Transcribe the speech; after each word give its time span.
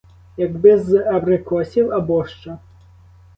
Якби 0.37 0.77
з 0.79 1.05
абрикосів, 1.05 1.91
абощо. 1.91 2.57